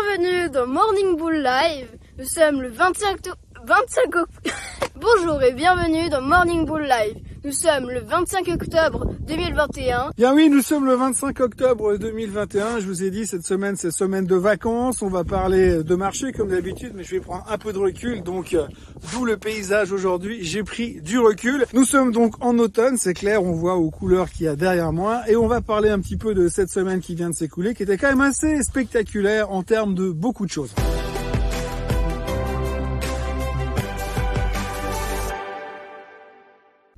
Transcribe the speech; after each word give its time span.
bienvenue 0.00 0.50
dans 0.50 0.66
Morning 0.66 1.16
Bull 1.16 1.42
Live. 1.42 1.88
Nous 2.18 2.26
sommes 2.26 2.62
le 2.62 2.68
25, 2.68 3.18
25 3.64 4.10
Bonjour 4.96 5.42
et 5.42 5.52
bienvenue 5.52 6.08
dans 6.08 6.22
Morning 6.22 6.64
Bull 6.64 6.82
Live. 6.82 7.16
Nous 7.42 7.52
sommes 7.52 7.88
le 7.88 8.00
25 8.00 8.48
octobre 8.48 9.14
2021. 9.26 10.10
Bien 10.14 10.34
oui, 10.34 10.50
nous 10.50 10.60
sommes 10.60 10.84
le 10.84 10.94
25 10.94 11.40
octobre 11.40 11.96
2021. 11.96 12.80
Je 12.80 12.86
vous 12.86 13.02
ai 13.02 13.10
dit, 13.10 13.26
cette 13.26 13.46
semaine, 13.46 13.76
c'est 13.76 13.90
semaine 13.90 14.26
de 14.26 14.34
vacances. 14.34 15.00
On 15.00 15.08
va 15.08 15.24
parler 15.24 15.82
de 15.82 15.94
marché 15.94 16.32
comme 16.32 16.50
d'habitude, 16.50 16.92
mais 16.94 17.02
je 17.02 17.12
vais 17.12 17.20
prendre 17.20 17.46
un 17.48 17.56
peu 17.56 17.72
de 17.72 17.78
recul. 17.78 18.22
Donc, 18.22 18.52
euh, 18.52 18.66
d'où 19.12 19.24
le 19.24 19.38
paysage 19.38 19.90
aujourd'hui. 19.90 20.44
J'ai 20.44 20.62
pris 20.62 21.00
du 21.00 21.18
recul. 21.18 21.64
Nous 21.72 21.86
sommes 21.86 22.12
donc 22.12 22.34
en 22.44 22.58
automne, 22.58 22.98
c'est 22.98 23.14
clair. 23.14 23.42
On 23.42 23.52
voit 23.52 23.76
aux 23.76 23.90
couleurs 23.90 24.28
qu'il 24.28 24.44
y 24.44 24.48
a 24.48 24.54
derrière 24.54 24.92
moi. 24.92 25.22
Et 25.26 25.36
on 25.36 25.46
va 25.46 25.62
parler 25.62 25.88
un 25.88 26.00
petit 26.00 26.18
peu 26.18 26.34
de 26.34 26.48
cette 26.48 26.68
semaine 26.68 27.00
qui 27.00 27.14
vient 27.14 27.30
de 27.30 27.34
s'écouler, 27.34 27.74
qui 27.74 27.84
était 27.84 27.96
quand 27.96 28.10
même 28.10 28.20
assez 28.20 28.62
spectaculaire 28.62 29.50
en 29.50 29.62
termes 29.62 29.94
de 29.94 30.10
beaucoup 30.10 30.44
de 30.44 30.50
choses. 30.50 30.74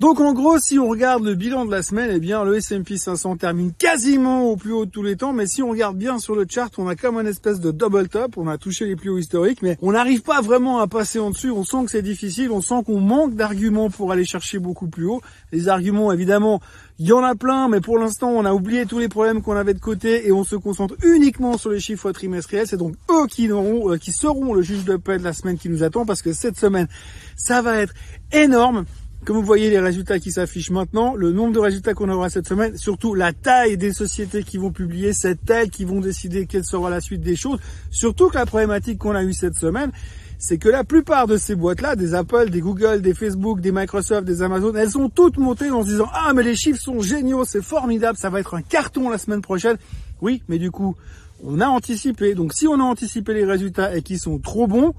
Donc 0.02 0.18
en 0.18 0.32
gros, 0.32 0.58
si 0.58 0.80
on 0.80 0.88
regarde 0.88 1.22
le 1.22 1.36
bilan 1.36 1.64
de 1.64 1.70
la 1.70 1.80
semaine, 1.80 2.10
eh 2.12 2.18
bien 2.18 2.42
le 2.42 2.56
S&P 2.56 2.96
500 2.96 3.36
termine 3.36 3.72
quasiment 3.72 4.50
au 4.50 4.56
plus 4.56 4.72
haut 4.72 4.84
de 4.84 4.90
tous 4.90 5.04
les 5.04 5.14
temps. 5.14 5.32
Mais 5.32 5.46
si 5.46 5.62
on 5.62 5.70
regarde 5.70 5.96
bien 5.96 6.18
sur 6.18 6.34
le 6.34 6.44
chart, 6.44 6.72
on 6.78 6.88
a 6.88 6.96
comme 6.96 7.18
une 7.18 7.28
espèce 7.28 7.60
de 7.60 7.70
double 7.70 8.08
top. 8.08 8.36
On 8.36 8.48
a 8.48 8.58
touché 8.58 8.84
les 8.86 8.96
plus 8.96 9.10
hauts 9.10 9.18
historiques, 9.18 9.62
mais 9.62 9.78
on 9.80 9.92
n'arrive 9.92 10.22
pas 10.22 10.40
vraiment 10.40 10.80
à 10.80 10.88
passer 10.88 11.20
en 11.20 11.30
dessus. 11.30 11.52
On 11.52 11.62
sent 11.62 11.84
que 11.84 11.92
c'est 11.92 12.02
difficile. 12.02 12.50
On 12.50 12.60
sent 12.60 12.82
qu'on 12.84 12.98
manque 12.98 13.36
d'arguments 13.36 13.90
pour 13.90 14.10
aller 14.10 14.24
chercher 14.24 14.58
beaucoup 14.58 14.88
plus 14.88 15.06
haut. 15.06 15.22
Les 15.52 15.68
arguments, 15.68 16.10
évidemment, 16.10 16.60
il 16.98 17.06
y 17.06 17.12
en 17.12 17.22
a 17.22 17.36
plein, 17.36 17.68
mais 17.68 17.80
pour 17.80 17.96
l'instant, 17.96 18.30
on 18.30 18.44
a 18.44 18.52
oublié 18.52 18.86
tous 18.86 18.98
les 18.98 19.08
problèmes 19.08 19.40
qu'on 19.40 19.54
avait 19.54 19.74
de 19.74 19.78
côté 19.78 20.26
et 20.26 20.32
on 20.32 20.42
se 20.42 20.56
concentre 20.56 20.96
uniquement 21.04 21.58
sur 21.58 21.70
les 21.70 21.78
chiffres 21.78 22.10
trimestriels. 22.10 22.66
C'est 22.66 22.76
donc 22.76 22.96
eux 23.08 23.28
qui, 23.28 23.48
euh, 23.52 23.98
qui 23.98 24.10
seront 24.10 24.52
le 24.52 24.62
juge 24.62 24.84
de 24.84 24.96
paix 24.96 25.18
de 25.18 25.22
la 25.22 25.32
semaine 25.32 25.58
qui 25.58 25.68
nous 25.68 25.84
attend 25.84 26.04
parce 26.04 26.22
que 26.22 26.32
cette 26.32 26.58
semaine, 26.58 26.88
ça 27.36 27.62
va 27.62 27.76
être 27.76 27.94
énorme. 28.32 28.84
Comme 29.24 29.36
vous 29.36 29.44
voyez 29.44 29.70
les 29.70 29.78
résultats 29.78 30.18
qui 30.18 30.32
s'affichent 30.32 30.72
maintenant, 30.72 31.14
le 31.14 31.30
nombre 31.30 31.52
de 31.52 31.60
résultats 31.60 31.94
qu'on 31.94 32.08
aura 32.08 32.28
cette 32.28 32.48
semaine, 32.48 32.76
surtout 32.76 33.14
la 33.14 33.32
taille 33.32 33.76
des 33.76 33.92
sociétés 33.92 34.42
qui 34.42 34.58
vont 34.58 34.72
publier, 34.72 35.12
c'est 35.12 35.48
elles 35.48 35.70
qui 35.70 35.84
vont 35.84 36.00
décider 36.00 36.46
quelle 36.46 36.64
sera 36.64 36.90
la 36.90 37.00
suite 37.00 37.20
des 37.20 37.36
choses. 37.36 37.60
Surtout 37.92 38.30
que 38.30 38.34
la 38.34 38.46
problématique 38.46 38.98
qu'on 38.98 39.14
a 39.14 39.22
eue 39.22 39.32
cette 39.32 39.54
semaine, 39.54 39.92
c'est 40.38 40.58
que 40.58 40.68
la 40.68 40.82
plupart 40.82 41.28
de 41.28 41.36
ces 41.36 41.54
boîtes-là, 41.54 41.94
des 41.94 42.14
Apple, 42.14 42.50
des 42.50 42.60
Google, 42.60 43.00
des 43.00 43.14
Facebook, 43.14 43.60
des 43.60 43.70
Microsoft, 43.70 44.24
des 44.24 44.42
Amazon, 44.42 44.74
elles 44.74 44.90
sont 44.90 45.08
toutes 45.08 45.38
montées 45.38 45.70
en 45.70 45.82
se 45.84 45.90
disant 45.90 46.08
«Ah, 46.12 46.32
mais 46.34 46.42
les 46.42 46.56
chiffres 46.56 46.80
sont 46.80 47.00
géniaux, 47.00 47.44
c'est 47.44 47.62
formidable, 47.62 48.18
ça 48.18 48.28
va 48.28 48.40
être 48.40 48.54
un 48.54 48.62
carton 48.62 49.08
la 49.08 49.18
semaine 49.18 49.40
prochaine.» 49.40 49.76
Oui, 50.20 50.42
mais 50.48 50.58
du 50.58 50.72
coup, 50.72 50.96
on 51.44 51.60
a 51.60 51.68
anticipé. 51.68 52.34
Donc 52.34 52.54
si 52.54 52.66
on 52.66 52.80
a 52.80 52.82
anticipé 52.82 53.34
les 53.34 53.44
résultats 53.44 53.96
et 53.96 54.02
qu'ils 54.02 54.18
sont 54.18 54.40
trop 54.40 54.66
bons, 54.66 54.94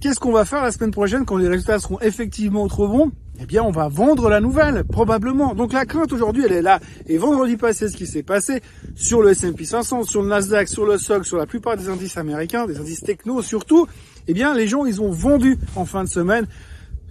qu'est-ce 0.00 0.20
qu'on 0.20 0.32
va 0.32 0.44
faire 0.44 0.62
la 0.62 0.70
semaine 0.70 0.90
prochaine 0.90 1.24
quand 1.24 1.38
les 1.38 1.48
résultats 1.48 1.78
seront 1.78 1.98
effectivement 2.00 2.68
trop 2.68 2.88
bons? 2.88 3.10
Eh 3.40 3.46
bien, 3.46 3.62
on 3.62 3.70
va 3.70 3.88
vendre 3.88 4.28
la 4.28 4.40
nouvelle, 4.40 4.84
probablement. 4.84 5.54
Donc 5.54 5.72
la 5.72 5.86
crainte 5.86 6.12
aujourd'hui, 6.12 6.44
elle 6.46 6.52
est 6.52 6.62
là. 6.62 6.80
Et 7.08 7.18
vendredi 7.18 7.56
passé, 7.56 7.88
ce 7.88 7.96
qui 7.96 8.06
s'est 8.06 8.22
passé 8.22 8.60
sur 8.94 9.22
le 9.22 9.30
S&P 9.30 9.64
500, 9.64 10.04
sur 10.04 10.22
le 10.22 10.28
Nasdaq, 10.28 10.68
sur 10.68 10.86
le 10.86 10.98
SOC, 10.98 11.26
sur 11.26 11.36
la 11.36 11.46
plupart 11.46 11.76
des 11.76 11.88
indices 11.88 12.16
américains, 12.16 12.66
des 12.66 12.78
indices 12.78 13.00
techno 13.00 13.42
surtout, 13.42 13.86
eh 14.28 14.34
bien, 14.34 14.54
les 14.54 14.68
gens, 14.68 14.84
ils 14.84 15.02
ont 15.02 15.10
vendu 15.10 15.58
en 15.74 15.84
fin 15.84 16.04
de 16.04 16.08
semaine 16.08 16.46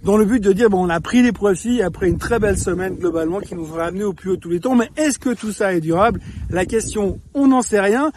dans 0.02 0.18
le 0.18 0.24
but 0.24 0.40
de 0.40 0.52
dire, 0.52 0.68
bon, 0.68 0.84
on 0.84 0.90
a 0.90 1.00
pris 1.00 1.22
des 1.22 1.32
profits 1.32 1.82
après 1.82 2.08
une 2.08 2.18
très 2.18 2.38
belle 2.38 2.58
semaine 2.58 2.94
globalement 2.94 3.40
qui 3.40 3.54
nous 3.54 3.70
aura 3.70 3.86
amené 3.86 4.04
au 4.04 4.12
plus 4.12 4.30
haut 4.30 4.36
tous 4.36 4.50
les 4.50 4.60
temps. 4.60 4.74
Mais 4.74 4.90
est-ce 4.96 5.18
que 5.18 5.30
tout 5.34 5.52
ça 5.52 5.74
est 5.74 5.80
durable? 5.80 6.20
La 6.50 6.66
question, 6.66 7.20
on 7.32 7.48
n'en 7.48 7.62
sait 7.62 7.80
rien. 7.80 8.12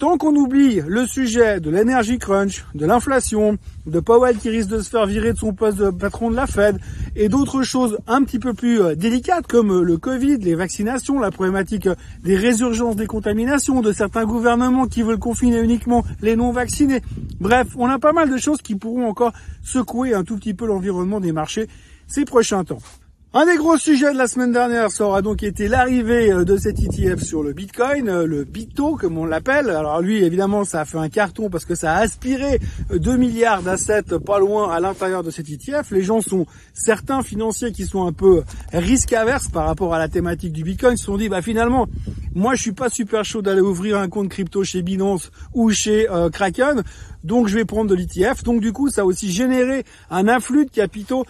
Tant 0.00 0.16
qu'on 0.16 0.34
oublie 0.34 0.80
le 0.86 1.06
sujet 1.06 1.60
de 1.60 1.68
l'énergie 1.68 2.16
crunch, 2.16 2.64
de 2.74 2.86
l'inflation, 2.86 3.58
de 3.84 4.00
Powell 4.00 4.38
qui 4.38 4.48
risque 4.48 4.70
de 4.70 4.80
se 4.80 4.88
faire 4.88 5.04
virer 5.04 5.34
de 5.34 5.38
son 5.38 5.52
poste 5.52 5.76
de 5.76 5.90
patron 5.90 6.30
de 6.30 6.36
la 6.36 6.46
Fed 6.46 6.78
et 7.16 7.28
d'autres 7.28 7.64
choses 7.64 7.98
un 8.06 8.24
petit 8.24 8.38
peu 8.38 8.54
plus 8.54 8.80
euh, 8.80 8.94
délicates 8.94 9.46
comme 9.46 9.70
euh, 9.70 9.82
le 9.82 9.98
Covid, 9.98 10.38
les 10.38 10.54
vaccinations, 10.54 11.18
la 11.18 11.30
problématique 11.30 11.86
euh, 11.86 11.94
des 12.24 12.34
résurgences 12.34 12.96
des 12.96 13.06
contaminations, 13.06 13.82
de 13.82 13.92
certains 13.92 14.24
gouvernements 14.24 14.86
qui 14.86 15.02
veulent 15.02 15.18
confiner 15.18 15.60
uniquement 15.60 16.02
les 16.22 16.34
non 16.34 16.50
vaccinés. 16.50 17.02
Bref, 17.38 17.68
on 17.76 17.86
a 17.86 17.98
pas 17.98 18.14
mal 18.14 18.30
de 18.30 18.38
choses 18.38 18.62
qui 18.62 18.76
pourront 18.76 19.06
encore 19.06 19.34
secouer 19.62 20.14
un 20.14 20.24
tout 20.24 20.36
petit 20.36 20.54
peu 20.54 20.64
l'environnement 20.64 21.20
des 21.20 21.32
marchés 21.32 21.68
ces 22.06 22.24
prochains 22.24 22.64
temps. 22.64 22.80
Un 23.32 23.46
des 23.46 23.56
gros 23.58 23.78
sujets 23.78 24.12
de 24.12 24.18
la 24.18 24.26
semaine 24.26 24.50
dernière, 24.50 24.90
ça 24.90 25.04
aura 25.04 25.22
donc 25.22 25.44
été 25.44 25.68
l'arrivée 25.68 26.32
euh, 26.32 26.44
de 26.44 26.56
cet 26.56 26.80
ETF 26.80 27.22
sur 27.22 27.44
le 27.44 27.52
Bitcoin, 27.52 28.08
euh, 28.08 28.26
le 28.26 28.42
Bito 28.42 28.96
comme 28.96 29.18
on 29.18 29.24
l'appelle. 29.24 29.70
Alors 29.70 30.00
lui, 30.00 30.24
évidemment, 30.24 30.64
ça 30.64 30.80
a 30.80 30.84
fait 30.84 30.98
un 30.98 31.08
carton 31.08 31.48
parce 31.48 31.64
que 31.64 31.76
ça 31.76 31.92
a 31.92 32.00
aspiré 32.00 32.58
2 32.92 33.08
euh, 33.08 33.16
milliards 33.16 33.62
d'assets 33.62 34.02
pas 34.26 34.40
loin 34.40 34.72
à 34.72 34.80
l'intérieur 34.80 35.22
de 35.22 35.30
cet 35.30 35.48
ETF. 35.48 35.92
Les 35.92 36.02
gens 36.02 36.20
sont, 36.20 36.44
certains 36.74 37.22
financiers 37.22 37.70
qui 37.70 37.84
sont 37.84 38.04
un 38.04 38.12
peu 38.12 38.42
risque 38.72 39.12
averses 39.12 39.46
par 39.46 39.64
rapport 39.64 39.94
à 39.94 40.00
la 40.00 40.08
thématique 40.08 40.52
du 40.52 40.64
Bitcoin, 40.64 40.96
se 40.96 41.04
sont 41.04 41.16
dit, 41.16 41.28
bah 41.28 41.40
finalement, 41.40 41.86
moi 42.34 42.56
je 42.56 42.62
suis 42.62 42.72
pas 42.72 42.88
super 42.88 43.24
chaud 43.24 43.42
d'aller 43.42 43.60
ouvrir 43.60 43.98
un 43.98 44.08
compte 44.08 44.28
crypto 44.28 44.64
chez 44.64 44.82
Binance 44.82 45.30
ou 45.54 45.70
chez 45.70 46.08
Kraken, 46.32 46.82
donc 47.22 47.46
je 47.46 47.54
vais 47.54 47.64
prendre 47.64 47.90
de 47.90 47.94
l'ETF. 47.94 48.42
Donc 48.42 48.60
du 48.60 48.72
coup, 48.72 48.90
ça 48.90 49.02
a 49.02 49.04
aussi 49.04 49.30
généré 49.30 49.84
un 50.10 50.26
afflux 50.26 50.64
de 50.64 50.70
capitaux 50.70 51.24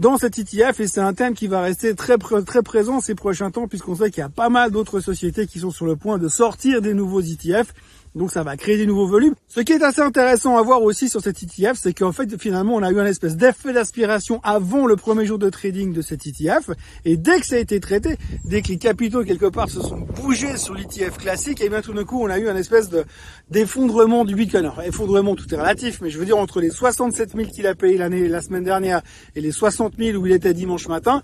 dans 0.00 0.16
cet 0.16 0.38
ETF 0.38 0.80
et 0.80 0.86
c'est 0.86 1.02
un 1.02 1.12
thème 1.12 1.34
qui 1.34 1.46
va 1.46 1.60
rester 1.60 1.94
très 1.94 2.16
très 2.16 2.62
présent 2.62 3.02
ces 3.02 3.14
prochains 3.14 3.50
temps 3.50 3.68
puisqu'on 3.68 3.96
sait 3.96 4.10
qu'il 4.10 4.22
y 4.22 4.24
a 4.24 4.30
pas 4.30 4.48
mal 4.48 4.70
d'autres 4.70 5.00
sociétés 5.00 5.46
qui 5.46 5.58
sont 5.58 5.70
sur 5.70 5.84
le 5.84 5.94
point 5.94 6.16
de 6.16 6.26
sortir 6.26 6.80
des 6.80 6.94
nouveaux 6.94 7.20
ETF 7.20 7.74
donc 8.14 8.30
ça 8.30 8.42
va 8.42 8.56
créer 8.56 8.76
des 8.76 8.86
nouveaux 8.86 9.06
volumes. 9.06 9.34
Ce 9.48 9.60
qui 9.60 9.72
est 9.72 9.82
assez 9.82 10.00
intéressant 10.00 10.56
à 10.56 10.62
voir 10.62 10.82
aussi 10.82 11.08
sur 11.08 11.20
cet 11.20 11.42
ETF, 11.42 11.76
c'est 11.76 11.92
qu'en 11.92 12.12
fait 12.12 12.40
finalement 12.40 12.74
on 12.74 12.82
a 12.82 12.90
eu 12.90 12.98
un 12.98 13.06
espèce 13.06 13.36
d'effet 13.36 13.72
d'aspiration 13.72 14.40
avant 14.42 14.86
le 14.86 14.96
premier 14.96 15.26
jour 15.26 15.38
de 15.38 15.48
trading 15.48 15.92
de 15.92 16.02
cet 16.02 16.26
ETF. 16.26 16.70
Et 17.04 17.16
dès 17.16 17.40
que 17.40 17.46
ça 17.46 17.56
a 17.56 17.58
été 17.58 17.78
traité, 17.80 18.16
dès 18.44 18.62
que 18.62 18.68
les 18.68 18.78
capitaux 18.78 19.24
quelque 19.24 19.46
part 19.46 19.68
se 19.68 19.80
sont 19.80 19.98
bougés 19.98 20.56
sur 20.56 20.74
l'ETF 20.74 21.18
classique, 21.18 21.60
et 21.60 21.68
bien 21.68 21.82
tout 21.82 21.92
d'un 21.92 22.04
coup 22.04 22.22
on 22.22 22.30
a 22.30 22.38
eu 22.38 22.48
un 22.48 22.56
espèce 22.56 22.88
de 22.88 23.04
d'effondrement 23.50 24.24
du 24.24 24.34
Bitcoin. 24.34 24.64
Alors 24.64 24.82
effondrement 24.82 25.36
tout 25.36 25.52
est 25.54 25.58
relatif, 25.58 26.00
mais 26.00 26.10
je 26.10 26.18
veux 26.18 26.24
dire 26.26 26.38
entre 26.38 26.60
les 26.60 26.70
67 26.70 27.36
000 27.36 27.48
qu'il 27.50 27.66
a 27.66 27.74
payé 27.74 27.96
l'année 27.96 28.28
la 28.28 28.42
semaine 28.42 28.64
dernière 28.64 29.02
et 29.36 29.40
les 29.40 29.52
60 29.52 29.94
000 29.98 30.18
où 30.18 30.26
il 30.26 30.32
était 30.32 30.54
dimanche 30.54 30.88
matin, 30.88 31.22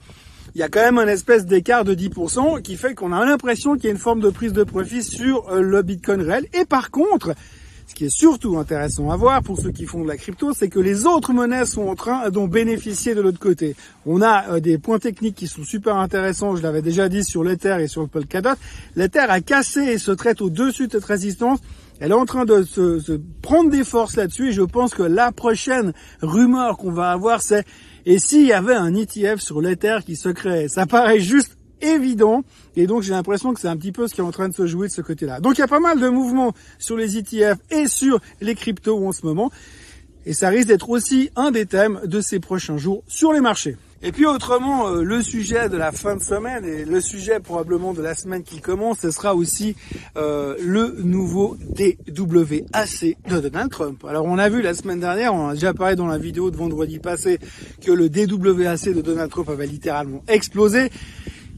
il 0.56 0.60
y 0.60 0.62
a 0.62 0.70
quand 0.70 0.80
même 0.80 0.96
un 0.96 1.06
espèce 1.06 1.44
d'écart 1.44 1.84
de 1.84 1.94
10% 1.94 2.62
qui 2.62 2.76
fait 2.76 2.94
qu'on 2.94 3.12
a 3.12 3.22
l'impression 3.26 3.74
qu'il 3.74 3.84
y 3.84 3.88
a 3.88 3.90
une 3.90 3.98
forme 3.98 4.20
de 4.20 4.30
prise 4.30 4.54
de 4.54 4.64
profit 4.64 5.02
sur 5.02 5.50
euh, 5.50 5.60
le 5.60 5.82
Bitcoin 5.82 6.22
réel. 6.22 6.46
Et 6.54 6.64
par 6.64 6.90
contre, 6.90 7.34
ce 7.86 7.94
qui 7.94 8.06
est 8.06 8.16
surtout 8.16 8.56
intéressant 8.56 9.10
à 9.10 9.18
voir 9.18 9.42
pour 9.42 9.60
ceux 9.60 9.70
qui 9.70 9.84
font 9.84 10.02
de 10.02 10.08
la 10.08 10.16
crypto, 10.16 10.54
c'est 10.54 10.70
que 10.70 10.78
les 10.78 11.04
autres 11.04 11.34
monnaies 11.34 11.66
sont 11.66 11.82
en 11.82 11.94
train 11.94 12.30
d'en 12.30 12.46
bénéficier 12.46 13.14
de 13.14 13.20
l'autre 13.20 13.38
côté. 13.38 13.76
On 14.06 14.22
a 14.22 14.48
euh, 14.48 14.60
des 14.60 14.78
points 14.78 14.98
techniques 14.98 15.34
qui 15.34 15.46
sont 15.46 15.62
super 15.62 15.96
intéressants, 15.96 16.56
je 16.56 16.62
l'avais 16.62 16.80
déjà 16.80 17.10
dit 17.10 17.22
sur 17.22 17.44
l'Ether 17.44 17.76
et 17.80 17.86
sur 17.86 18.00
le 18.00 18.06
Polkadot. 18.06 18.56
L'Ether 18.94 19.26
a 19.28 19.42
cassé 19.42 19.80
et 19.80 19.98
se 19.98 20.10
traite 20.10 20.40
au-dessus 20.40 20.86
de 20.86 20.92
cette 20.92 21.04
résistance. 21.04 21.58
Elle 22.00 22.12
est 22.12 22.14
en 22.14 22.24
train 22.24 22.46
de 22.46 22.62
se, 22.62 22.98
se 22.98 23.20
prendre 23.42 23.68
des 23.68 23.84
forces 23.84 24.16
là-dessus 24.16 24.48
et 24.48 24.52
je 24.52 24.62
pense 24.62 24.94
que 24.94 25.02
la 25.02 25.32
prochaine 25.32 25.92
rumeur 26.22 26.78
qu'on 26.78 26.92
va 26.92 27.10
avoir, 27.10 27.42
c'est 27.42 27.66
et 28.06 28.20
s'il 28.20 28.46
y 28.46 28.52
avait 28.52 28.74
un 28.74 28.94
ETF 28.94 29.40
sur 29.40 29.60
l'Ether 29.60 29.98
qui 30.06 30.14
se 30.14 30.28
crée, 30.28 30.68
ça 30.68 30.86
paraît 30.86 31.20
juste 31.20 31.56
évident. 31.82 32.44
Et 32.76 32.86
donc 32.86 33.02
j'ai 33.02 33.12
l'impression 33.12 33.52
que 33.52 33.60
c'est 33.60 33.68
un 33.68 33.76
petit 33.76 33.90
peu 33.90 34.06
ce 34.06 34.14
qui 34.14 34.20
est 34.20 34.24
en 34.24 34.30
train 34.30 34.48
de 34.48 34.54
se 34.54 34.66
jouer 34.66 34.86
de 34.86 34.92
ce 34.92 35.02
côté-là. 35.02 35.40
Donc 35.40 35.58
il 35.58 35.60
y 35.60 35.64
a 35.64 35.68
pas 35.68 35.80
mal 35.80 36.00
de 36.00 36.08
mouvements 36.08 36.54
sur 36.78 36.96
les 36.96 37.18
ETF 37.18 37.58
et 37.70 37.88
sur 37.88 38.20
les 38.40 38.54
cryptos 38.54 39.04
en 39.04 39.10
ce 39.10 39.26
moment. 39.26 39.50
Et 40.24 40.32
ça 40.32 40.48
risque 40.48 40.68
d'être 40.68 40.88
aussi 40.88 41.30
un 41.34 41.50
des 41.50 41.66
thèmes 41.66 42.00
de 42.04 42.20
ces 42.20 42.38
prochains 42.38 42.78
jours 42.78 43.02
sur 43.08 43.32
les 43.32 43.40
marchés. 43.40 43.76
Et 44.06 44.12
puis 44.12 44.24
autrement, 44.24 44.86
euh, 44.86 45.02
le 45.02 45.20
sujet 45.20 45.68
de 45.68 45.76
la 45.76 45.90
fin 45.90 46.14
de 46.14 46.22
semaine 46.22 46.64
et 46.64 46.84
le 46.84 47.00
sujet 47.00 47.40
probablement 47.40 47.92
de 47.92 48.00
la 48.00 48.14
semaine 48.14 48.44
qui 48.44 48.60
commence, 48.60 49.00
ce 49.00 49.10
sera 49.10 49.34
aussi 49.34 49.74
euh, 50.16 50.54
le 50.64 50.94
nouveau 51.02 51.56
DWAC 51.74 53.16
de 53.28 53.40
Donald 53.40 53.68
Trump. 53.68 54.04
Alors 54.08 54.26
on 54.26 54.38
a 54.38 54.48
vu 54.48 54.62
la 54.62 54.74
semaine 54.74 55.00
dernière, 55.00 55.34
on 55.34 55.48
a 55.48 55.54
déjà 55.54 55.74
parlé 55.74 55.96
dans 55.96 56.06
la 56.06 56.18
vidéo 56.18 56.52
de 56.52 56.56
vendredi 56.56 57.00
passé, 57.00 57.40
que 57.84 57.90
le 57.90 58.08
DWAC 58.08 58.94
de 58.94 59.00
Donald 59.00 59.28
Trump 59.28 59.48
avait 59.48 59.66
littéralement 59.66 60.22
explosé. 60.28 60.88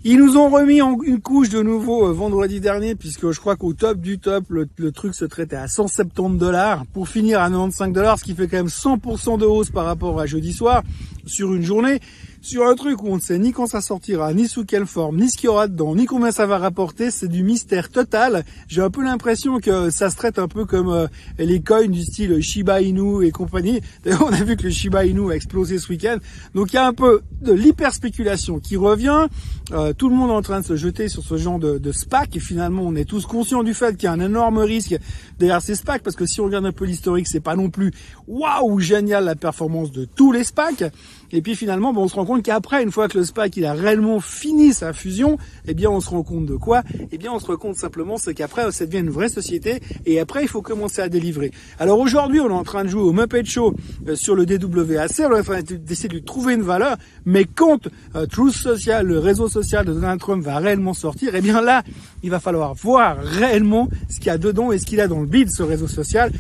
Ils 0.05 0.17
nous 0.17 0.37
ont 0.37 0.49
remis 0.49 0.81
une 0.81 1.21
couche 1.21 1.49
de 1.49 1.61
nouveau 1.61 2.07
euh, 2.07 2.13
vendredi 2.13 2.61
dernier, 2.61 2.95
puisque 2.95 3.33
je 3.33 3.41
crois 3.41 3.57
qu'au 3.57 3.73
top 3.73 3.99
du 3.99 4.21
top, 4.21 4.45
le, 4.49 4.69
le, 4.77 4.93
truc 4.93 5.15
se 5.15 5.25
traitait 5.25 5.57
à 5.57 5.67
170 5.67 6.39
dollars 6.39 6.87
pour 6.95 7.09
finir 7.09 7.43
à 7.43 7.51
95 7.51 7.93
dollars, 7.93 8.19
ce 8.19 8.25
qui 8.25 8.35
fait 8.35 8.47
quand 8.47 8.59
même 8.59 8.69
100% 8.69 9.39
de 9.39 9.45
hausse 9.45 9.71
par 9.71 9.85
rapport 9.85 10.19
à 10.21 10.27
jeudi 10.27 10.53
soir. 10.53 10.85
Sur 11.29 11.55
une 11.55 11.63
journée, 11.63 12.01
sur 12.41 12.67
un 12.67 12.75
truc 12.75 13.03
où 13.03 13.09
on 13.09 13.17
ne 13.17 13.21
sait 13.21 13.39
ni 13.39 13.53
quand 13.53 13.67
ça 13.67 13.81
sortira, 13.81 14.33
ni 14.33 14.49
sous 14.49 14.65
quelle 14.65 14.87
forme, 14.87 15.17
ni 15.19 15.31
ce 15.31 15.37
qu'il 15.37 15.47
y 15.47 15.49
aura 15.49 15.69
dedans, 15.69 15.95
ni 15.95 16.07
combien 16.07 16.31
ça 16.31 16.47
va 16.47 16.59
rapporter, 16.59 17.11
c'est 17.11 17.29
du 17.29 17.43
mystère 17.43 17.91
total. 17.91 18.45
J'ai 18.69 18.83
un 18.83 18.91
peu 18.91 19.03
l'impression 19.03 19.61
que 19.61 19.91
ça 19.91 20.11
se 20.11 20.17
traite 20.17 20.39
un 20.39 20.49
peu 20.49 20.65
comme 20.65 20.89
euh, 20.89 21.07
les 21.39 21.61
coins 21.61 21.87
du 21.87 22.03
style 22.03 22.41
Shiba 22.41 22.81
Inu 22.81 23.25
et 23.25 23.31
compagnie. 23.31 23.81
D'ailleurs, 24.05 24.25
on 24.27 24.33
a 24.33 24.43
vu 24.43 24.57
que 24.57 24.65
le 24.65 24.71
Shiba 24.71 25.05
Inu 25.05 25.31
a 25.31 25.35
explosé 25.35 25.79
ce 25.79 25.89
week-end. 25.89 26.19
Donc 26.55 26.73
il 26.73 26.77
y 26.77 26.79
a 26.79 26.87
un 26.87 26.93
peu 26.93 27.23
de 27.43 27.53
l'hyper 27.53 27.93
spéculation 27.93 28.59
qui 28.59 28.77
revient. 28.77 29.27
Euh, 29.73 29.93
tout 29.93 30.09
le 30.09 30.15
monde 30.15 30.31
est 30.31 30.35
en 30.35 30.43
train 30.43 30.61
de 30.61 30.65
se 30.65 30.77
jeter 30.77 31.09
sur 31.09 31.23
ce 31.23 31.37
genre 31.37 31.59
de, 31.59 31.79
de 31.79 31.93
SPAC 31.93 32.37
et 32.37 32.41
finalement 32.41 32.83
on 32.83 32.95
est 32.95 33.05
tous 33.05 33.27
conscients 33.27 33.63
du 33.63 33.75
fait 33.75 33.97
qu'il 33.97 34.05
y 34.05 34.07
a 34.07 34.13
un 34.13 34.21
énorme 34.21 34.59
risque 34.59 34.97
derrière 35.39 35.61
ces 35.61 35.75
SPAC 35.75 36.03
parce 36.03 36.17
que 36.17 36.25
si 36.27 36.41
on 36.41 36.45
regarde 36.45 36.65
un 36.65 36.73
peu 36.73 36.87
l'historique, 36.87 37.29
c'est 37.29 37.41
pas 37.41 37.57
non 37.57 37.69
plus 37.69 37.93
waouh 38.27 38.79
génial 38.81 39.25
la 39.25 39.35
performance 39.35 39.93
de 39.93 40.05
tous 40.05 40.33
les 40.33 40.45
SPAC. 40.45 40.85
Et 41.33 41.43
puis 41.43 41.55
finalement, 41.55 41.93
bon, 41.93 42.05
on 42.05 42.09
se 42.09 42.15
rend 42.15 42.25
compte 42.25 42.43
qu'après, 42.43 42.83
une 42.83 42.91
fois 42.91 43.09
que 43.09 43.19
le 43.19 43.25
SPAC 43.25 43.57
il 43.57 43.65
a 43.65 43.75
réellement 43.75 44.21
fini 44.21 44.73
sa 44.73 44.93
fusion, 44.93 45.39
eh 45.67 45.75
bien 45.75 45.91
on 45.91 46.01
se 46.01 46.11
rend 46.11 46.23
compte 46.23 46.47
de 46.47 46.57
quoi? 46.57 46.83
Eh 47.13 47.19
bien 47.19 47.33
on 47.33 47.39
se 47.39 47.47
rend 47.47 47.57
compte 47.57 47.77
simplement 47.77 48.17
c'est 48.17 48.35
qu'après 48.35 48.71
ça 48.73 48.87
devient 48.87 48.99
une 48.99 49.11
vraie 49.11 49.29
société 49.29 49.81
et 50.07 50.21
après 50.21 50.43
il 50.43 50.49
faut 50.49 50.63
commencer 50.63 51.03
à 51.03 51.09
délivrer. 51.09 51.51
Alors 51.79 51.99
aujourd'hui 51.99 52.41
on 52.41 52.49
est 52.49 52.53
en 52.53 52.65
train 52.65 52.85
de 52.85 52.89
jouer 52.89 53.03
au 53.03 53.13
Muppet 53.13 53.45
Show 53.45 53.75
euh, 54.07 54.17
sur 54.17 54.35
le 54.35 54.47
DWAC, 54.47 55.11
on 55.19 55.37
est 55.37 55.41
en 55.41 55.43
train 55.43 55.61
d'essayer 55.63 56.09
de 56.09 56.19
trouver 56.19 56.55
une 56.55 56.63
valeur, 56.63 56.97
mais 57.27 57.45
quand 57.45 57.89
euh, 58.15 58.27
Truth 58.27 58.55
Social, 58.55 59.07
le 59.07 59.19
réseau 59.19 59.49
social 59.49 59.85
de 59.85 59.93
Donald 59.93 60.21
Trump 60.21 60.43
va 60.43 60.59
réellement 60.59 60.95
sortir, 60.95 61.33
eh 61.35 61.41
bien 61.41 61.61
là 61.61 61.83
il 62.23 62.31
va 62.31 62.41
falloir 62.41 62.75
voir 62.75 63.19
réellement 63.19 63.89
ce 64.09 64.17
qu'il 64.17 64.27
y 64.27 64.31
a 64.31 64.39
dedans 64.39 64.73
et 64.73 64.79
ce 64.79 64.87
qu'il 64.87 65.01
a 65.01 65.09
dans 65.09 65.21
le 65.21 65.27
bid 65.27 65.51
ce 65.51 65.63
réseau 65.63 65.89
social 65.89 66.33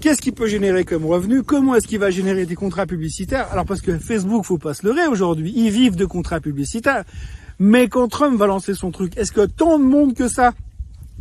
Qu'est-ce 0.00 0.22
qu'il 0.22 0.32
peut 0.32 0.46
générer 0.46 0.84
comme 0.84 1.04
revenu? 1.04 1.42
Comment 1.42 1.74
est-ce 1.74 1.86
qu'il 1.86 1.98
va 1.98 2.08
générer 2.08 2.46
des 2.46 2.54
contrats 2.54 2.86
publicitaires? 2.86 3.52
Alors 3.52 3.66
parce 3.66 3.82
que 3.82 3.98
Facebook, 3.98 4.46
faut 4.46 4.56
pas 4.56 4.72
se 4.72 4.86
leurrer 4.86 5.06
aujourd'hui, 5.06 5.52
ils 5.54 5.70
vivent 5.70 5.94
de 5.94 6.06
contrats 6.06 6.40
publicitaires. 6.40 7.04
Mais 7.58 7.86
quand 7.88 8.08
Trump 8.08 8.38
va 8.38 8.46
lancer 8.46 8.72
son 8.72 8.92
truc, 8.92 9.18
est-ce 9.18 9.30
que 9.30 9.44
tant 9.44 9.78
de 9.78 9.84
monde 9.84 10.14
que 10.14 10.26
ça? 10.26 10.54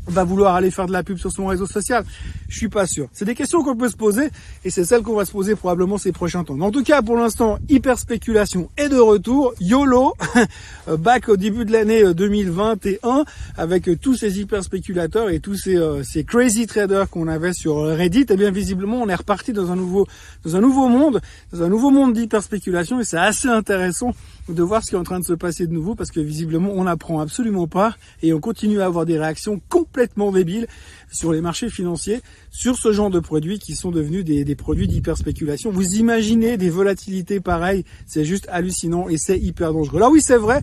Va 0.09 0.23
vouloir 0.23 0.55
aller 0.55 0.71
faire 0.71 0.87
de 0.87 0.91
la 0.91 1.03
pub 1.03 1.17
sur 1.17 1.31
son 1.31 1.47
réseau 1.47 1.65
social 1.65 2.03
Je 2.47 2.57
suis 2.57 2.69
pas 2.69 2.87
sûr. 2.87 3.07
C'est 3.13 3.25
des 3.25 3.35
questions 3.35 3.63
qu'on 3.63 3.75
peut 3.75 3.89
se 3.89 3.95
poser 3.95 4.29
et 4.65 4.69
c'est 4.69 4.83
celles 4.83 5.01
qu'on 5.01 5.15
va 5.15 5.25
se 5.25 5.31
poser 5.31 5.55
probablement 5.55 5.97
ces 5.97 6.11
prochains 6.11 6.43
temps. 6.43 6.59
En 6.59 6.71
tout 6.71 6.83
cas, 6.83 7.01
pour 7.01 7.15
l'instant, 7.15 7.59
hyper 7.69 7.99
spéculation 7.99 8.69
est 8.77 8.89
de 8.89 8.97
retour. 8.97 9.53
YOLO, 9.59 10.13
back 10.97 11.29
au 11.29 11.37
début 11.37 11.65
de 11.65 11.71
l'année 11.71 12.13
2021 12.13 12.97
euh, 13.03 13.23
avec 13.57 13.87
euh, 13.87 13.95
tous 13.95 14.15
ces 14.15 14.39
hyper 14.39 14.63
spéculateurs 14.63 15.29
et 15.29 15.39
tous 15.39 15.55
ces, 15.55 15.77
euh, 15.77 16.03
ces 16.03 16.23
crazy 16.23 16.67
traders 16.67 17.09
qu'on 17.09 17.27
avait 17.27 17.53
sur 17.53 17.77
Reddit. 17.77 18.21
Et 18.21 18.25
eh 18.31 18.35
bien 18.37 18.51
visiblement, 18.51 19.01
on 19.01 19.09
est 19.09 19.15
reparti 19.15 19.53
dans 19.53 19.71
un 19.71 19.75
nouveau 19.75 20.07
dans 20.43 20.55
un 20.55 20.61
nouveau 20.61 20.87
monde, 20.87 21.21
dans 21.51 21.63
un 21.63 21.69
nouveau 21.69 21.91
monde 21.91 22.13
d'hyper 22.13 22.41
spéculation 22.41 22.99
et 22.99 23.03
c'est 23.03 23.17
assez 23.17 23.47
intéressant 23.47 24.13
de 24.47 24.63
voir 24.63 24.83
ce 24.83 24.89
qui 24.89 24.95
est 24.95 24.99
en 24.99 25.03
train 25.03 25.19
de 25.19 25.25
se 25.25 25.33
passer 25.33 25.67
de 25.67 25.73
nouveau 25.73 25.95
parce 25.95 26.11
que 26.11 26.19
visiblement 26.19 26.71
on 26.73 26.85
n'apprend 26.85 27.19
absolument 27.19 27.67
pas 27.67 27.95
et 28.23 28.33
on 28.33 28.39
continue 28.39 28.81
à 28.81 28.85
avoir 28.85 29.05
des 29.05 29.19
réactions 29.19 29.61
complètement 29.69 29.98
débiles 30.31 30.67
sur 31.11 31.31
les 31.31 31.41
marchés 31.41 31.69
financiers 31.69 32.21
sur 32.51 32.77
ce 32.77 32.91
genre 32.91 33.09
de 33.09 33.19
produits 33.19 33.59
qui 33.59 33.75
sont 33.75 33.91
devenus 33.91 34.23
des, 34.23 34.43
des 34.43 34.55
produits 34.55 34.87
d'hyper 34.87 35.17
spéculation. 35.17 35.71
Vous 35.71 35.95
imaginez 35.95 36.57
des 36.57 36.69
volatilités 36.69 37.39
pareilles, 37.39 37.83
c'est 38.05 38.25
juste 38.25 38.47
hallucinant 38.49 39.09
et 39.09 39.17
c'est 39.17 39.39
hyper 39.39 39.73
dangereux. 39.73 39.99
Là 39.99 40.09
oui 40.09 40.21
c'est 40.21 40.37
vrai, 40.37 40.61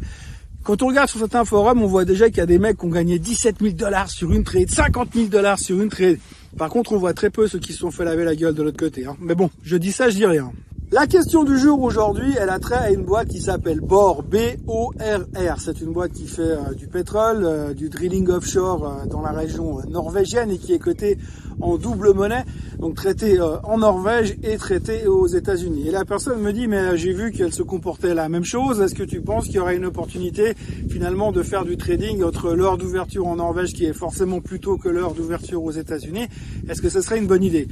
quand 0.66 0.82
on 0.82 0.88
regarde 0.88 1.08
sur 1.08 1.20
certains 1.20 1.44
forums, 1.44 1.80
on 1.80 1.86
voit 1.86 2.04
déjà 2.04 2.28
qu'il 2.28 2.38
y 2.38 2.40
a 2.40 2.46
des 2.46 2.58
mecs 2.58 2.78
qui 2.78 2.86
ont 2.86 2.90
gagné 2.90 3.20
17 3.20 3.58
000 3.60 3.74
dollars 3.74 4.10
sur 4.10 4.32
une 4.32 4.42
trade, 4.42 4.68
50 4.68 5.10
000 5.14 5.26
dollars 5.28 5.60
sur 5.60 5.80
une 5.80 5.88
trade. 5.88 6.18
Par 6.58 6.70
contre, 6.70 6.92
on 6.92 6.98
voit 6.98 7.14
très 7.14 7.30
peu 7.30 7.46
ceux 7.46 7.60
qui 7.60 7.72
se 7.72 7.78
sont 7.78 7.92
fait 7.92 8.04
laver 8.04 8.24
la 8.24 8.34
gueule 8.34 8.52
de 8.54 8.64
l'autre 8.64 8.76
côté. 8.76 9.06
Hein. 9.06 9.16
Mais 9.20 9.36
bon, 9.36 9.48
je 9.62 9.76
dis 9.76 9.92
ça, 9.92 10.10
je 10.10 10.16
dis 10.16 10.26
rien. 10.26 10.50
La 10.92 11.08
question 11.08 11.42
du 11.42 11.58
jour 11.58 11.82
aujourd'hui, 11.82 12.32
elle 12.38 12.48
a 12.48 12.60
trait 12.60 12.76
à 12.76 12.92
une 12.92 13.02
boîte 13.02 13.26
qui 13.26 13.40
s'appelle 13.40 13.80
BOR, 13.80 14.22
B-O-R-R. 14.22 15.60
C'est 15.60 15.80
une 15.80 15.92
boîte 15.92 16.12
qui 16.12 16.28
fait 16.28 16.42
euh, 16.42 16.74
du 16.74 16.86
pétrole, 16.86 17.44
euh, 17.44 17.74
du 17.74 17.88
drilling 17.88 18.28
offshore 18.28 18.86
euh, 18.86 19.06
dans 19.06 19.20
la 19.20 19.32
région 19.32 19.80
norvégienne 19.88 20.52
et 20.52 20.58
qui 20.58 20.74
est 20.74 20.78
cotée 20.78 21.18
en 21.60 21.76
double 21.76 22.14
monnaie, 22.14 22.44
donc 22.78 22.94
traitée 22.94 23.40
en 23.40 23.78
Norvège 23.78 24.36
et 24.44 24.56
traitée 24.58 25.08
aux 25.08 25.26
États-Unis. 25.26 25.88
Et 25.88 25.90
la 25.90 26.04
personne 26.04 26.40
me 26.40 26.52
dit, 26.52 26.68
mais 26.68 26.96
j'ai 26.96 27.12
vu 27.12 27.32
qu'elle 27.32 27.52
se 27.52 27.64
comportait 27.64 28.14
la 28.14 28.28
même 28.28 28.44
chose. 28.44 28.80
Est-ce 28.80 28.94
que 28.94 29.02
tu 29.02 29.22
penses 29.22 29.46
qu'il 29.46 29.56
y 29.56 29.58
aurait 29.58 29.76
une 29.76 29.86
opportunité 29.86 30.54
finalement 30.88 31.32
de 31.32 31.42
faire 31.42 31.64
du 31.64 31.76
trading 31.76 32.22
entre 32.22 32.52
l'heure 32.52 32.78
d'ouverture 32.78 33.26
en 33.26 33.36
Norvège, 33.36 33.72
qui 33.72 33.86
est 33.86 33.92
forcément 33.92 34.40
plus 34.40 34.60
tôt 34.60 34.76
que 34.76 34.88
l'heure 34.88 35.14
d'ouverture 35.14 35.64
aux 35.64 35.72
États-Unis? 35.72 36.28
Est-ce 36.68 36.80
que 36.80 36.90
ce 36.90 37.00
serait 37.00 37.18
une 37.18 37.26
bonne 37.26 37.42
idée? 37.42 37.66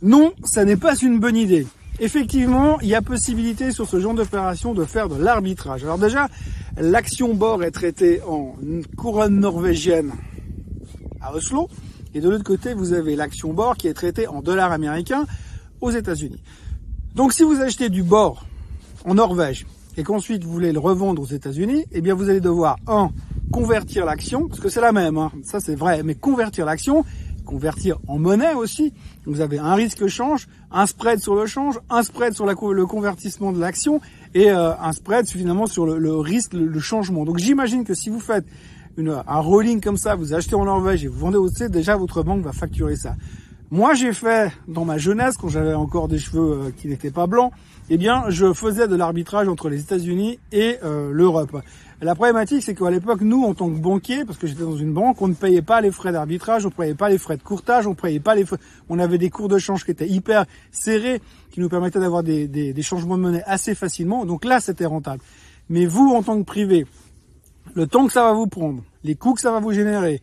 Non, 0.00 0.32
ça 0.44 0.64
n'est 0.64 0.76
pas 0.76 0.96
une 0.96 1.20
bonne 1.20 1.36
idée. 1.36 1.66
Effectivement, 2.00 2.78
il 2.80 2.88
y 2.88 2.94
a 2.94 3.02
possibilité 3.02 3.72
sur 3.72 3.88
ce 3.88 3.98
genre 3.98 4.14
d'opération 4.14 4.72
de 4.72 4.84
faire 4.84 5.08
de 5.08 5.20
l'arbitrage. 5.20 5.82
Alors 5.82 5.98
déjà, 5.98 6.28
l'action 6.76 7.34
bord 7.34 7.64
est 7.64 7.72
traitée 7.72 8.20
en 8.22 8.54
couronne 8.96 9.40
norvégienne 9.40 10.12
à 11.20 11.34
Oslo. 11.34 11.68
Et 12.14 12.20
de 12.20 12.28
l'autre 12.28 12.44
côté, 12.44 12.72
vous 12.72 12.92
avez 12.92 13.16
l'action 13.16 13.52
bord 13.52 13.76
qui 13.76 13.88
est 13.88 13.94
traitée 13.94 14.28
en 14.28 14.42
dollars 14.42 14.70
américains 14.70 15.26
aux 15.80 15.90
États-Unis. 15.90 16.40
Donc 17.16 17.32
si 17.32 17.42
vous 17.42 17.60
achetez 17.60 17.88
du 17.88 18.04
bord 18.04 18.46
en 19.04 19.14
Norvège 19.14 19.66
et 19.96 20.04
qu'ensuite 20.04 20.44
vous 20.44 20.52
voulez 20.52 20.72
le 20.72 20.78
revendre 20.78 21.20
aux 21.20 21.26
États-Unis, 21.26 21.84
eh 21.90 22.00
bien 22.00 22.14
vous 22.14 22.28
allez 22.28 22.40
devoir, 22.40 22.76
un, 22.86 23.10
convertir 23.50 24.04
l'action, 24.04 24.46
parce 24.46 24.60
que 24.60 24.68
c'est 24.68 24.80
la 24.80 24.92
même, 24.92 25.18
hein, 25.18 25.32
ça 25.42 25.58
c'est 25.58 25.74
vrai, 25.74 26.02
mais 26.04 26.14
convertir 26.14 26.64
l'action 26.64 27.04
convertir 27.48 27.98
en 28.06 28.18
monnaie 28.18 28.54
aussi. 28.54 28.92
Vous 29.26 29.40
avez 29.40 29.58
un 29.58 29.74
risque 29.74 30.06
change, 30.06 30.46
un 30.70 30.86
spread 30.86 31.18
sur 31.18 31.34
le 31.34 31.46
change, 31.46 31.80
un 31.88 32.02
spread 32.02 32.34
sur 32.34 32.46
la, 32.46 32.52
le 32.52 32.86
convertissement 32.86 33.52
de 33.52 33.58
l'action 33.58 34.00
et 34.34 34.50
euh, 34.50 34.76
un 34.76 34.92
spread 34.92 35.26
finalement 35.26 35.66
sur 35.66 35.86
le, 35.86 36.16
risque, 36.16 36.52
le, 36.52 36.78
changement. 36.78 37.24
Donc 37.24 37.38
j'imagine 37.38 37.84
que 37.84 37.94
si 37.94 38.10
vous 38.10 38.20
faites 38.20 38.44
une, 38.98 39.10
un 39.26 39.40
rolling 39.40 39.80
comme 39.80 39.96
ça, 39.96 40.14
vous 40.14 40.34
achetez 40.34 40.54
en 40.54 40.66
Norvège 40.66 41.04
et 41.04 41.08
vous 41.08 41.18
vendez 41.18 41.38
au 41.38 41.48
C, 41.48 41.68
déjà 41.68 41.96
votre 41.96 42.22
banque 42.22 42.42
va 42.42 42.52
facturer 42.52 42.96
ça. 42.96 43.16
Moi, 43.70 43.92
j'ai 43.92 44.14
fait 44.14 44.50
dans 44.66 44.86
ma 44.86 44.96
jeunesse, 44.96 45.36
quand 45.36 45.48
j'avais 45.48 45.74
encore 45.74 46.08
des 46.08 46.18
cheveux 46.18 46.52
euh, 46.52 46.70
qui 46.74 46.88
n'étaient 46.88 47.10
pas 47.10 47.26
blancs, 47.26 47.52
eh 47.90 47.98
bien, 47.98 48.24
je 48.28 48.52
faisais 48.54 48.88
de 48.88 48.96
l'arbitrage 48.96 49.46
entre 49.46 49.68
les 49.68 49.80
États-Unis 49.80 50.38
et 50.52 50.78
euh, 50.84 51.10
l'Europe. 51.12 51.54
La 52.00 52.14
problématique, 52.14 52.62
c'est 52.62 52.76
qu'à 52.76 52.90
l'époque, 52.90 53.22
nous, 53.22 53.42
en 53.42 53.54
tant 53.54 53.68
que 53.68 53.78
banquier, 53.78 54.24
parce 54.24 54.38
que 54.38 54.46
j'étais 54.46 54.62
dans 54.62 54.76
une 54.76 54.92
banque, 54.92 55.20
on 55.20 55.26
ne 55.26 55.34
payait 55.34 55.62
pas 55.62 55.80
les 55.80 55.90
frais 55.90 56.12
d'arbitrage, 56.12 56.64
on 56.64 56.68
ne 56.68 56.74
payait 56.74 56.94
pas 56.94 57.08
les 57.08 57.18
frais 57.18 57.36
de 57.36 57.42
courtage, 57.42 57.88
on 57.88 57.90
ne 57.90 57.94
payait 57.96 58.20
pas 58.20 58.36
les 58.36 58.44
frais... 58.44 58.58
On 58.88 59.00
avait 59.00 59.18
des 59.18 59.30
cours 59.30 59.48
de 59.48 59.58
change 59.58 59.84
qui 59.84 59.90
étaient 59.90 60.08
hyper 60.08 60.46
serrés, 60.70 61.20
qui 61.50 61.58
nous 61.58 61.68
permettaient 61.68 61.98
d'avoir 61.98 62.22
des, 62.22 62.46
des, 62.46 62.72
des 62.72 62.82
changements 62.82 63.16
de 63.16 63.22
monnaie 63.22 63.42
assez 63.46 63.74
facilement. 63.74 64.24
Donc 64.24 64.44
là, 64.44 64.60
c'était 64.60 64.86
rentable. 64.86 65.22
Mais 65.68 65.86
vous, 65.86 66.14
en 66.14 66.22
tant 66.22 66.38
que 66.38 66.44
privé, 66.44 66.86
le 67.74 67.88
temps 67.88 68.06
que 68.06 68.12
ça 68.12 68.22
va 68.22 68.32
vous 68.32 68.46
prendre, 68.46 68.84
les 69.02 69.16
coûts 69.16 69.34
que 69.34 69.40
ça 69.40 69.50
va 69.50 69.58
vous 69.58 69.72
générer, 69.72 70.22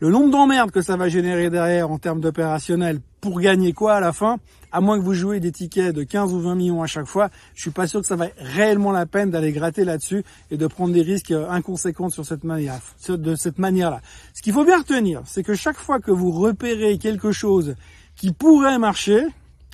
le 0.00 0.10
nombre 0.10 0.30
d'emmerdes 0.30 0.72
que 0.72 0.82
ça 0.82 0.96
va 0.96 1.08
générer 1.08 1.50
derrière 1.50 1.92
en 1.92 1.98
termes 1.98 2.20
d'opérationnel 2.20 2.98
pour 3.20 3.40
gagner 3.40 3.72
quoi 3.72 3.94
à 3.94 4.00
la 4.00 4.12
fin, 4.12 4.38
à 4.72 4.80
moins 4.80 4.98
que 4.98 5.04
vous 5.04 5.14
jouez 5.14 5.38
des 5.40 5.52
tickets 5.52 5.94
de 5.94 6.02
15 6.02 6.32
ou 6.32 6.40
20 6.40 6.54
millions 6.54 6.82
à 6.82 6.86
chaque 6.86 7.06
fois, 7.06 7.30
je 7.54 7.62
suis 7.62 7.70
pas 7.70 7.86
sûr 7.86 8.00
que 8.00 8.06
ça 8.06 8.16
va 8.16 8.26
réellement 8.38 8.90
la 8.90 9.06
peine 9.06 9.30
d'aller 9.30 9.52
gratter 9.52 9.84
là-dessus 9.84 10.24
et 10.50 10.56
de 10.56 10.66
prendre 10.66 10.94
des 10.94 11.02
risques 11.02 11.32
inconséquents 11.32 12.08
sur 12.08 12.24
cette 12.24 12.44
manière, 12.44 12.80
de 13.08 13.34
cette 13.34 13.58
manière-là. 13.58 14.00
Ce 14.34 14.42
qu'il 14.42 14.52
faut 14.52 14.64
bien 14.64 14.78
retenir, 14.78 15.22
c'est 15.26 15.42
que 15.42 15.54
chaque 15.54 15.78
fois 15.78 16.00
que 16.00 16.10
vous 16.10 16.30
repérez 16.30 16.98
quelque 16.98 17.32
chose 17.32 17.74
qui 18.16 18.32
pourrait 18.32 18.78
marcher, 18.78 19.26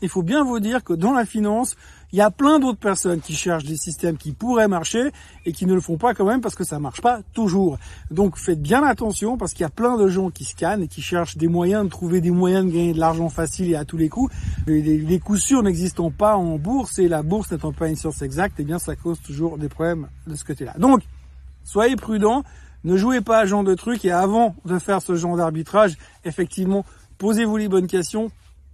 il 0.02 0.08
faut 0.08 0.22
bien 0.22 0.44
vous 0.44 0.60
dire 0.60 0.84
que 0.84 0.92
dans 0.92 1.12
la 1.12 1.24
finance, 1.24 1.76
il 2.12 2.18
y 2.18 2.22
a 2.22 2.30
plein 2.30 2.58
d'autres 2.58 2.78
personnes 2.78 3.20
qui 3.20 3.34
cherchent 3.34 3.64
des 3.64 3.76
systèmes 3.76 4.16
qui 4.16 4.32
pourraient 4.32 4.68
marcher 4.68 5.10
et 5.44 5.52
qui 5.52 5.66
ne 5.66 5.74
le 5.74 5.80
font 5.80 5.98
pas 5.98 6.14
quand 6.14 6.24
même 6.24 6.40
parce 6.40 6.54
que 6.54 6.64
ça 6.64 6.78
marche 6.78 7.02
pas 7.02 7.20
toujours. 7.34 7.78
Donc 8.10 8.38
faites 8.38 8.62
bien 8.62 8.82
attention 8.82 9.36
parce 9.36 9.52
qu'il 9.52 9.62
y 9.62 9.66
a 9.66 9.70
plein 9.70 9.98
de 9.98 10.08
gens 10.08 10.30
qui 10.30 10.44
scannent 10.44 10.82
et 10.82 10.88
qui 10.88 11.02
cherchent 11.02 11.36
des 11.36 11.48
moyens 11.48 11.84
de 11.84 11.90
trouver 11.90 12.20
des 12.20 12.30
moyens 12.30 12.64
de 12.64 12.70
gagner 12.70 12.94
de 12.94 12.98
l'argent 12.98 13.28
facile 13.28 13.70
et 13.70 13.76
à 13.76 13.84
tous 13.84 13.98
les 13.98 14.08
coups. 14.08 14.34
Les, 14.66 14.80
les 14.80 15.20
coups 15.20 15.40
sûrs 15.40 15.62
n'existant 15.62 16.10
pas 16.10 16.36
en 16.36 16.56
bourse 16.56 16.98
et 16.98 17.08
la 17.08 17.22
bourse 17.22 17.52
n'étant 17.52 17.72
pas 17.72 17.88
une 17.88 17.96
source 17.96 18.22
exacte, 18.22 18.56
eh 18.58 18.64
bien 18.64 18.78
ça 18.78 18.96
cause 18.96 19.20
toujours 19.20 19.58
des 19.58 19.68
problèmes 19.68 20.08
de 20.26 20.34
ce 20.34 20.44
côté-là. 20.44 20.74
Donc 20.78 21.02
soyez 21.64 21.96
prudents, 21.96 22.42
ne 22.84 22.96
jouez 22.96 23.20
pas 23.20 23.40
à 23.40 23.42
ce 23.42 23.48
genre 23.50 23.64
de 23.64 23.74
trucs 23.74 24.04
et 24.06 24.12
avant 24.12 24.54
de 24.64 24.78
faire 24.78 25.02
ce 25.02 25.14
genre 25.14 25.36
d'arbitrage, 25.36 25.96
effectivement, 26.24 26.86
posez-vous 27.18 27.56
les 27.58 27.68
bonnes 27.68 27.86
questions, 27.86 28.30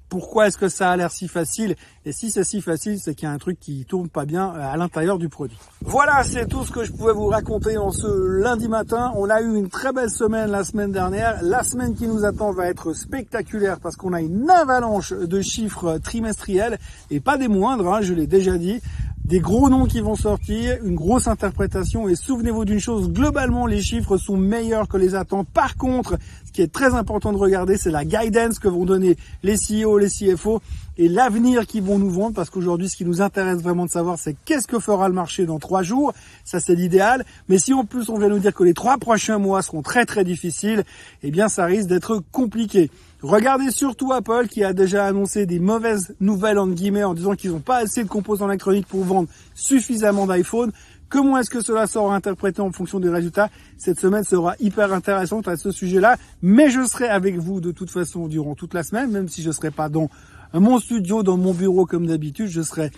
pourquoi 0.08 0.46
est-ce 0.46 0.58
que 0.58 0.68
ça 0.68 0.90
a 0.90 0.96
l'air 0.96 1.10
si 1.10 1.28
facile? 1.28 1.76
Et 2.04 2.12
si 2.12 2.30
c'est 2.30 2.44
si 2.44 2.60
facile, 2.60 2.98
c'est 3.00 3.14
qu'il 3.14 3.26
y 3.28 3.30
a 3.30 3.34
un 3.34 3.38
truc 3.38 3.58
qui 3.58 3.84
tourne 3.84 4.08
pas 4.08 4.24
bien 4.24 4.54
euh, 4.54 4.72
à 4.72 4.76
l'intérieur 4.76 5.18
du 5.18 5.28
produit. 5.28 5.58
Voilà, 5.80 6.22
c'est 6.22 6.46
tout 6.46 6.64
ce 6.64 6.70
que 6.70 6.84
je 6.84 6.92
pouvais 6.92 7.12
vous 7.12 7.26
raconter 7.26 7.78
en 7.78 7.90
ce 7.90 8.06
lundi 8.06 8.68
matin. 8.68 9.12
On 9.16 9.30
a 9.30 9.40
eu 9.40 9.56
une 9.56 9.68
très 9.68 9.92
belle 9.92 10.10
semaine 10.10 10.50
la 10.50 10.64
semaine 10.64 10.92
dernière. 10.92 11.42
La 11.42 11.62
semaine 11.62 11.94
qui 11.94 12.06
nous 12.06 12.24
attend 12.24 12.52
va 12.52 12.66
être 12.66 12.92
spectaculaire 12.92 13.80
parce 13.80 13.96
qu'on 13.96 14.12
a 14.12 14.20
une 14.20 14.50
avalanche 14.50 15.12
de 15.12 15.40
chiffres 15.40 15.98
trimestriels 15.98 16.78
et 17.10 17.20
pas 17.20 17.38
des 17.38 17.48
moindres, 17.48 17.92
hein, 17.92 18.00
je 18.02 18.12
l'ai 18.12 18.26
déjà 18.26 18.58
dit 18.58 18.80
des 19.24 19.40
gros 19.40 19.70
noms 19.70 19.86
qui 19.86 20.00
vont 20.00 20.16
sortir, 20.16 20.76
une 20.84 20.96
grosse 20.96 21.28
interprétation 21.28 22.08
et 22.08 22.14
souvenez-vous 22.14 22.66
d'une 22.66 22.80
chose, 22.80 23.10
globalement 23.10 23.66
les 23.66 23.80
chiffres 23.80 24.18
sont 24.18 24.36
meilleurs 24.36 24.86
que 24.86 24.98
les 24.98 25.14
attentes. 25.14 25.48
Par 25.48 25.76
contre, 25.76 26.18
ce 26.44 26.52
qui 26.52 26.60
est 26.60 26.70
très 26.70 26.94
important 26.94 27.32
de 27.32 27.38
regarder, 27.38 27.78
c'est 27.78 27.90
la 27.90 28.04
guidance 28.04 28.58
que 28.58 28.68
vont 28.68 28.84
donner 28.84 29.16
les 29.42 29.56
CEO, 29.56 29.96
les 29.96 30.10
CFO 30.10 30.60
et 30.98 31.08
l'avenir 31.08 31.66
qu'ils 31.66 31.82
vont 31.82 31.98
nous 31.98 32.10
vendre 32.10 32.34
parce 32.34 32.50
qu'aujourd'hui 32.50 32.90
ce 32.90 32.96
qui 32.96 33.06
nous 33.06 33.22
intéresse 33.22 33.62
vraiment 33.62 33.86
de 33.86 33.90
savoir 33.90 34.18
c'est 34.18 34.36
qu'est-ce 34.44 34.66
que 34.66 34.78
fera 34.78 35.08
le 35.08 35.14
marché 35.14 35.46
dans 35.46 35.58
trois 35.58 35.82
jours, 35.82 36.12
ça 36.44 36.60
c'est 36.60 36.74
l'idéal. 36.74 37.24
Mais 37.48 37.58
si 37.58 37.72
en 37.72 37.86
plus 37.86 38.10
on 38.10 38.18
vient 38.18 38.28
nous 38.28 38.38
dire 38.38 38.52
que 38.52 38.62
les 38.62 38.74
trois 38.74 38.98
prochains 38.98 39.38
mois 39.38 39.62
seront 39.62 39.80
très 39.80 40.04
très 40.04 40.24
difficiles, 40.24 40.84
eh 41.22 41.30
bien 41.30 41.48
ça 41.48 41.64
risque 41.64 41.88
d'être 41.88 42.22
compliqué. 42.30 42.90
Regardez 43.24 43.70
surtout 43.70 44.12
Apple 44.12 44.48
qui 44.50 44.62
a 44.64 44.74
déjà 44.74 45.06
annoncé 45.06 45.46
des 45.46 45.58
mauvaises 45.58 46.14
nouvelles 46.20 46.58
en 46.58 46.68
guillemets 46.68 47.04
en 47.04 47.14
disant 47.14 47.34
qu'ils 47.34 47.52
n'ont 47.52 47.58
pas 47.58 47.78
assez 47.78 48.04
de 48.04 48.08
composants 48.08 48.50
électroniques 48.50 48.86
pour 48.86 49.02
vendre 49.02 49.30
suffisamment 49.54 50.26
d'iPhone. 50.26 50.72
Comment 51.08 51.38
est-ce 51.38 51.48
que 51.48 51.62
cela 51.62 51.86
sera 51.86 52.14
interprété 52.14 52.60
en 52.60 52.70
fonction 52.70 53.00
des 53.00 53.08
résultats? 53.08 53.48
Cette 53.78 53.98
semaine 53.98 54.24
sera 54.24 54.56
hyper 54.60 54.92
intéressante 54.92 55.48
à 55.48 55.56
ce 55.56 55.70
sujet-là, 55.70 56.18
mais 56.42 56.68
je 56.68 56.86
serai 56.86 57.08
avec 57.08 57.38
vous 57.38 57.62
de 57.62 57.72
toute 57.72 57.90
façon 57.90 58.28
durant 58.28 58.54
toute 58.54 58.74
la 58.74 58.82
semaine, 58.82 59.10
même 59.10 59.28
si 59.30 59.40
je 59.40 59.48
ne 59.48 59.54
serai 59.54 59.70
pas 59.70 59.88
dans 59.88 60.10
mon 60.52 60.78
studio, 60.78 61.22
dans 61.22 61.38
mon 61.38 61.54
bureau 61.54 61.86
comme 61.86 62.06
d'habitude, 62.06 62.48
je 62.48 62.60
serai 62.60 62.90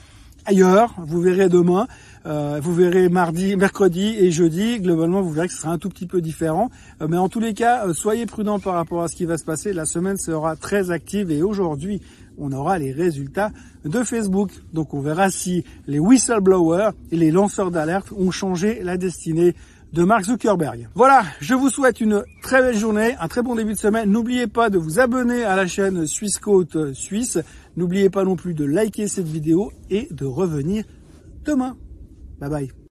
ailleurs. 0.47 0.95
Vous 0.99 1.21
verrez 1.21 1.49
demain, 1.49 1.87
euh, 2.25 2.61
vous 2.63 2.75
verrez 2.75 3.09
mardi, 3.09 3.57
mercredi 3.57 4.17
et 4.19 4.31
jeudi. 4.31 4.81
Globalement, 4.81 5.21
vous 5.21 5.31
verrez 5.31 5.49
que 5.49 5.53
ce 5.53 5.61
sera 5.61 5.73
un 5.73 5.79
tout 5.79 5.89
petit 5.89 6.07
peu 6.07 6.21
différent. 6.21 6.71
Euh, 7.01 7.07
mais 7.09 7.17
en 7.17 7.29
tous 7.29 7.41
les 7.41 7.55
cas, 7.55 7.87
euh, 7.87 7.93
soyez 7.93 8.27
prudents 8.27 8.59
par 8.59 8.75
rapport 8.75 9.03
à 9.03 9.09
ce 9.09 9.17
qui 9.17 9.25
va 9.25 9.39
se 9.39 9.45
passer. 9.45 9.73
La 9.73 9.85
semaine 9.85 10.17
sera 10.17 10.57
très 10.57 10.91
active 10.91 11.31
et 11.31 11.43
aujourd'hui, 11.43 12.01
on 12.39 12.53
aura 12.53 12.79
les 12.79 12.93
résultats 12.93 13.51
de 13.85 14.03
Facebook. 14.03 14.51
Donc 14.73 14.95
on 14.95 15.01
verra 15.01 15.31
si 15.31 15.65
les 15.87 15.99
whistleblowers 15.99 16.91
et 17.13 17.17
les 17.17 17.31
lanceurs 17.31 17.71
d'alerte 17.71 18.13
ont 18.13 18.31
changé 18.31 18.83
la 18.83 18.97
destinée 18.97 19.55
de 19.97 20.05
Mark 20.05 20.25
Zuckerberg. 20.25 20.89
Voilà, 20.95 21.25
je 21.41 21.55
vous 21.55 21.71
souhaite 21.71 22.03
une 22.03 22.23
très 22.43 22.61
belle 22.61 22.77
journée, 22.77 23.17
un 23.19 23.29
très 23.29 23.43
bon 23.43 23.55
début 23.55 23.73
de 23.73 23.79
semaine. 23.79 24.11
N'oubliez 24.11 24.47
pas 24.47 24.69
de 24.69 24.77
vous 24.77 25.01
abonner 25.01 25.43
à 25.43 25.57
la 25.57 25.67
chaîne 25.67 26.07
Suisse 26.07 26.39
Côte 26.39 26.93
Suisse. 26.93 27.39
N'oubliez 27.77 28.11
pas 28.11 28.25
non 28.25 28.37
plus 28.37 28.53
de 28.53 28.67
liker 28.67 29.09
cette 29.09 29.27
vidéo 29.27 29.73
et 29.89 30.07
de 30.11 30.27
revenir 30.27 30.85
demain. 31.47 31.77
Bye 32.39 32.51
bye. 32.51 32.77